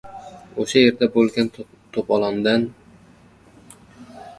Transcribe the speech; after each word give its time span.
—O‘sha 0.63 0.81
yerda 0.83 1.09
bo‘lgan 1.19 1.53
to‘polondan? 1.61 2.69